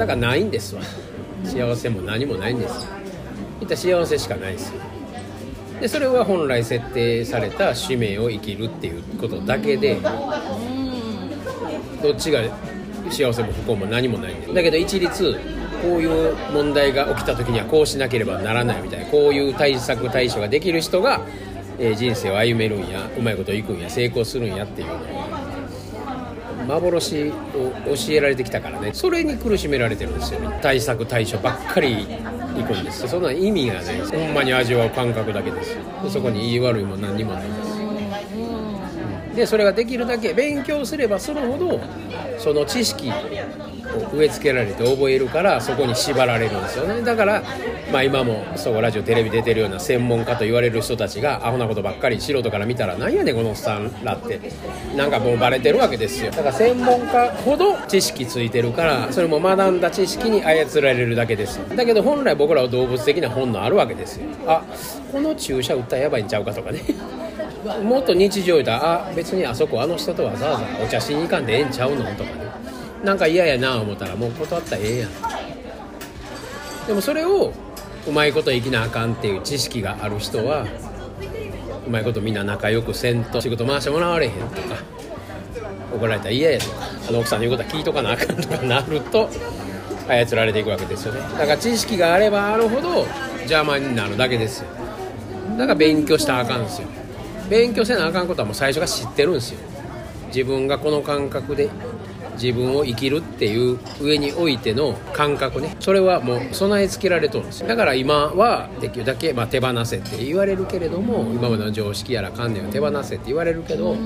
[0.00, 0.82] だからないんですわ。
[1.44, 2.88] 幸せも何もないんです
[3.60, 4.80] いった幸せしかないですよ。
[5.78, 9.98] でそれは本来設定された使命を生きるっていうことだけで
[12.02, 12.42] どっちが
[13.10, 15.38] 幸せも不幸も何もないんだだけど一律
[15.82, 21.22] こういう問題が起きた時にはこうしなければならないみたいなこういう対策対処ができる人が、
[21.78, 24.98] えー人生を歩めるんやうまいこといくんや成功するんやっていうのを
[26.70, 28.90] 幻を教えられてきたからね。
[28.94, 30.58] それに苦しめられてるんですよね。
[30.62, 32.06] 対策対処ばっかりい
[32.64, 35.76] くんですそんな意味がねほんまに味わう感覚だけです。
[36.08, 37.79] そこに言い悪いも何にもないです。
[39.40, 41.80] でそれができるだけ勉強すればするほど
[42.38, 43.12] その知識を
[44.14, 47.02] 植え付けられて覚えるからそこに縛られるんですよね。
[47.02, 47.42] だから、
[47.90, 54.38] まあ、今もそうラジオテレビ出てるような専門家と言われる人たちがアホなことばっかり素人から見たらなんやねんこのおっさんらって。
[54.94, 56.30] なんかもうバレてるわけですよ。
[56.30, 61.60] だから専門家ほど知識ついてるからそれも学んだ知識に操られるだけです。
[61.74, 64.26] だけど本来僕らは動物的な本能あるわけですよ。
[64.46, 64.62] あ
[65.10, 66.80] この注射打ったらやばいんちゃうかとかね。
[67.82, 72.50] もっと日常言うたらあ別にあそこあの人とはざわざお茶しに行かんでええんちゃうのとかね。
[73.04, 75.10] なんか嫌やな思ったらもう断ったらええやん。
[76.86, 77.52] でもそれを
[78.08, 80.66] うまいこと生きなあかんっていう知識がある人は
[81.86, 84.76] うまいことみんな仲良くせんと仕事回してもらわれへんとか
[85.94, 86.76] 怒られたら嫌やとか
[87.08, 89.28] あの奥さんの言うことは聞いとかなあかんとかなると
[90.08, 91.20] 操られていくわけですよね。
[91.20, 93.06] だから知識があればあるほど
[93.40, 94.68] 邪魔になるだけですよ。
[95.58, 96.88] だから勉強したらあかんですよ。
[97.50, 99.58] 勉強せなあかんことはもう最初から知ってるんですよ。
[100.28, 101.68] 自分がこの感覚で
[102.40, 105.76] 自分を生きるっていう上においての感覚ね。
[105.80, 107.68] それはもう備え付けられとるんですよ。
[107.68, 113.96] だから今はできるだけ、まあ、手放せって言われるけれども今までの常識やら観念を手放せって言われるけど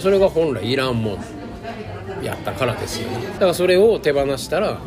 [0.00, 3.26] それが本来いらんもんやったからですよね。
[3.34, 4.78] だからそれを手放したら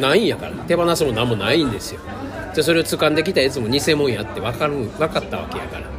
[0.00, 0.52] ないんやから。
[0.64, 2.00] 手放すも何もないんですよ。
[2.54, 5.95] でそれを掴んできたやつも偽物やって分かる分かったわけやから。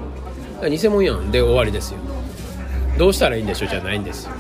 [0.70, 1.32] 偽物やん。
[1.32, 2.00] で終わりですよ。
[2.98, 3.70] どうしたらいいんでしょう？
[3.70, 4.34] じゃないんですよ。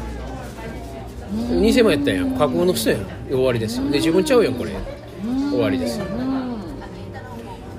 [1.61, 2.31] 偽物やったんやん。
[2.31, 3.05] 架空の人やん。
[3.29, 3.89] 終わりですよ。
[3.89, 4.71] で自分ちゃうやんこれ。
[5.51, 6.05] 終わりですよ。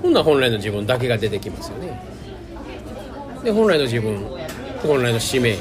[0.01, 2.01] ほんな本来の自分だけが出てきますよね。
[3.43, 4.25] で本来の自分
[4.81, 5.57] 本来の使命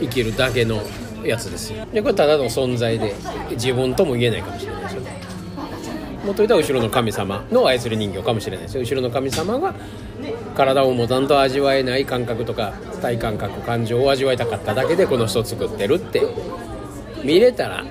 [0.00, 0.82] 生きるだけの
[1.24, 1.86] やつですよ。
[1.86, 3.14] でこれただの存在で
[3.52, 4.99] 自分とも言えないかもしれないで
[6.20, 9.74] すよねもと言ったら後ろの神様の操り人形かもしれないですよ後ろの神様が
[10.54, 16.22] 体をもたんと味わえない感覚とか体感覚感情を味わいたかっただけでこの人を作ってるって。
[17.24, 17.84] 見れたら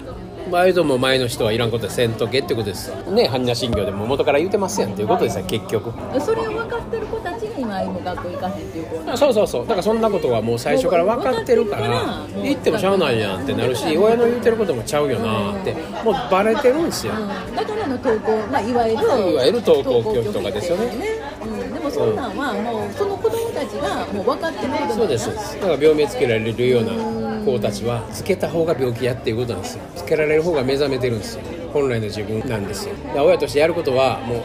[0.51, 2.89] 前とも前の人はいらんことでせんとけってことです。
[2.89, 5.91] よね般若心経でも元から言うてますやんっていうことですよ結局。
[6.19, 8.95] それを分かってる子たちが今今学校行かへんっていう子。
[9.05, 9.63] なんそうそうそう。
[9.63, 15.73] だからそんなことはもう最初から分かってるからもう分かってもしゃあないやんってなるし親の言うてることもちゃうよなって。
[16.03, 17.13] もうバレてるんですよ。
[17.13, 17.55] うん。
[17.55, 21.19] だからの登校、まあ、いわゆるいわゆる登校拒否とかですよね。
[21.41, 25.55] うん、でもそんなんはもうその子供たちがもう分かってることそうですそうです。
[25.55, 29.83] だから病名つけられるような子たちはつけた方が病気やっていうことなんですよ。
[29.95, 31.41] つけられる方が目覚めてるんですよ。
[31.73, 32.95] 本来の自分なんですよ。
[33.16, 34.44] 親としてやることはも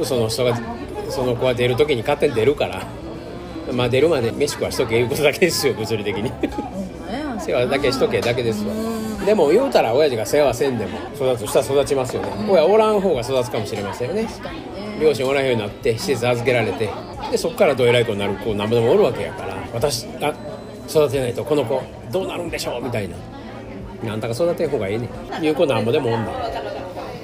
[0.00, 0.58] うその人が
[1.08, 2.82] その子が出る時に勝手に出るから。
[3.72, 6.30] まあ出るまで飯食わしとけいうことだけですよ物理的に。
[7.40, 8.74] 世話だけしとけだけですわ。
[9.24, 12.28] でも言うたら親父が世話せんでも育つしたら育ちますよね。
[12.50, 14.28] 親おらん方が育つかもしれませんよね。
[15.00, 16.90] 両親おらんようになって施設預けられて
[17.30, 19.56] でそっからどえらい子になる子何ぼでもおるわけやから。
[19.72, 20.34] 私が
[20.92, 22.82] 育てないとこの子どうなるんでしょう？
[22.82, 23.16] みたいな。
[24.12, 25.08] あんたが育てん方がええね
[25.40, 25.44] ん。
[25.44, 26.34] いう子なんぼでもおんねん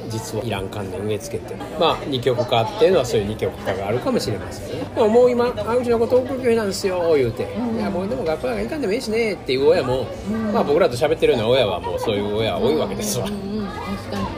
[0.09, 1.55] 実はいらん観念植え付けて。
[1.79, 4.85] まあ二極化っていうのはそういう二極化があるかもしれませんね。
[4.95, 10.07] でももう今あうちの子登校拒否なんですよ言うて、いやもうでも学校なんか行かんでもいいしねっていう親も、
[10.53, 13.27] まあ僕らと喋ってるような親はもうそういう親は多いわけですわ。
[13.27, 13.59] うん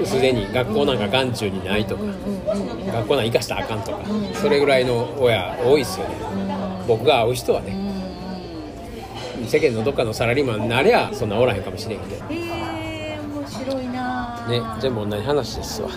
[0.04, 3.98] すでに学校なんか眼中にないとか学校なんか行かしたらあかんとか
[4.34, 6.14] それぐらいの親多いっすよね。
[6.88, 7.89] 僕が会う人はね
[9.50, 12.24] 世間のどっかのサラリーマンになりゃそんなおらへんかもしれんけど。
[12.32, 15.90] へえ面白いなね全部同じ話ですわ